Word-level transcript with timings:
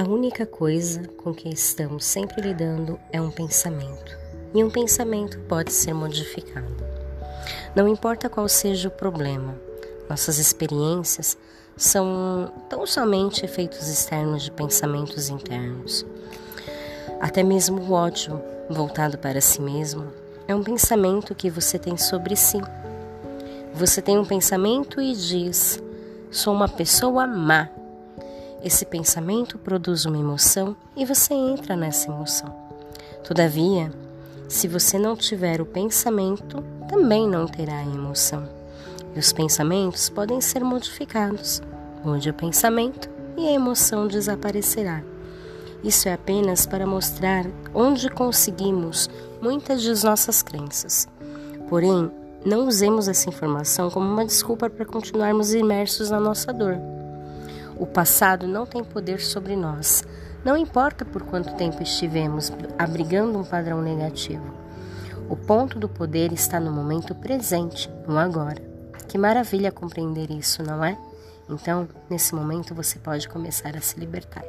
A 0.00 0.04
única 0.04 0.46
coisa 0.46 1.06
com 1.18 1.34
que 1.34 1.50
estamos 1.50 2.06
sempre 2.06 2.40
lidando 2.40 2.98
é 3.12 3.20
um 3.20 3.30
pensamento, 3.30 4.16
e 4.54 4.64
um 4.64 4.70
pensamento 4.70 5.38
pode 5.40 5.74
ser 5.74 5.92
modificado. 5.92 6.74
Não 7.76 7.86
importa 7.86 8.26
qual 8.26 8.48
seja 8.48 8.88
o 8.88 8.90
problema, 8.90 9.60
nossas 10.08 10.38
experiências 10.38 11.36
são 11.76 12.50
tão 12.70 12.86
somente 12.86 13.44
efeitos 13.44 13.88
externos 13.88 14.44
de 14.44 14.50
pensamentos 14.50 15.28
internos. 15.28 16.06
Até 17.20 17.42
mesmo 17.42 17.82
o 17.82 17.92
ódio 17.92 18.40
voltado 18.70 19.18
para 19.18 19.42
si 19.42 19.60
mesmo 19.60 20.10
é 20.48 20.54
um 20.54 20.64
pensamento 20.64 21.34
que 21.34 21.50
você 21.50 21.78
tem 21.78 21.98
sobre 21.98 22.36
si. 22.36 22.62
Você 23.74 24.00
tem 24.00 24.18
um 24.18 24.24
pensamento 24.24 24.98
e 24.98 25.12
diz: 25.12 25.78
sou 26.30 26.54
uma 26.54 26.70
pessoa 26.70 27.26
má. 27.26 27.68
Esse 28.62 28.84
pensamento 28.84 29.56
produz 29.58 30.04
uma 30.04 30.18
emoção 30.18 30.76
e 30.94 31.06
você 31.06 31.32
entra 31.32 31.74
nessa 31.74 32.10
emoção. 32.10 32.54
Todavia, 33.24 33.90
se 34.48 34.68
você 34.68 34.98
não 34.98 35.16
tiver 35.16 35.62
o 35.62 35.66
pensamento, 35.66 36.62
também 36.88 37.26
não 37.26 37.46
terá 37.46 37.78
a 37.78 37.84
emoção. 37.84 38.46
E 39.14 39.18
os 39.18 39.32
pensamentos 39.32 40.10
podem 40.10 40.40
ser 40.40 40.62
modificados. 40.62 41.62
Mude 42.04 42.28
o 42.28 42.34
pensamento 42.34 43.08
e 43.36 43.48
a 43.48 43.52
emoção 43.52 44.06
desaparecerá. 44.06 45.02
Isso 45.82 46.08
é 46.08 46.12
apenas 46.12 46.66
para 46.66 46.86
mostrar 46.86 47.46
onde 47.74 48.10
conseguimos 48.10 49.08
muitas 49.40 49.80
de 49.80 50.04
nossas 50.04 50.42
crenças. 50.42 51.08
Porém, 51.68 52.10
não 52.44 52.66
usemos 52.66 53.08
essa 53.08 53.28
informação 53.28 53.90
como 53.90 54.06
uma 54.06 54.26
desculpa 54.26 54.68
para 54.68 54.84
continuarmos 54.84 55.54
imersos 55.54 56.10
na 56.10 56.20
nossa 56.20 56.52
dor. 56.52 56.99
O 57.80 57.86
passado 57.86 58.46
não 58.46 58.66
tem 58.66 58.84
poder 58.84 59.22
sobre 59.22 59.56
nós. 59.56 60.04
Não 60.44 60.54
importa 60.54 61.02
por 61.02 61.22
quanto 61.22 61.56
tempo 61.56 61.82
estivemos 61.82 62.52
abrigando 62.78 63.38
um 63.38 63.42
padrão 63.42 63.80
negativo. 63.80 64.54
O 65.30 65.34
ponto 65.34 65.78
do 65.78 65.88
poder 65.88 66.30
está 66.30 66.60
no 66.60 66.70
momento 66.70 67.14
presente, 67.14 67.90
no 68.06 68.18
agora. 68.18 68.60
Que 69.08 69.16
maravilha 69.16 69.72
compreender 69.72 70.30
isso, 70.30 70.62
não 70.62 70.84
é? 70.84 70.98
Então, 71.48 71.88
nesse 72.10 72.34
momento, 72.34 72.74
você 72.74 72.98
pode 72.98 73.26
começar 73.26 73.74
a 73.74 73.80
se 73.80 73.98
libertar. 73.98 74.44